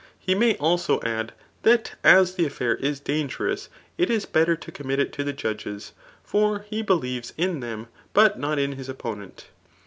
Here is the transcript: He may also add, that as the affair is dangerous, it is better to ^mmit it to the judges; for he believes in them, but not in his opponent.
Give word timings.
He 0.17 0.33
may 0.33 0.57
also 0.57 0.99
add, 1.03 1.31
that 1.61 1.91
as 2.03 2.33
the 2.33 2.47
affair 2.47 2.73
is 2.77 2.99
dangerous, 2.99 3.69
it 3.99 4.09
is 4.09 4.25
better 4.25 4.55
to 4.55 4.71
^mmit 4.71 4.97
it 4.97 5.13
to 5.13 5.23
the 5.23 5.31
judges; 5.31 5.91
for 6.23 6.65
he 6.67 6.81
believes 6.81 7.33
in 7.37 7.59
them, 7.59 7.85
but 8.11 8.39
not 8.39 8.57
in 8.57 8.71
his 8.71 8.89
opponent. 8.89 9.49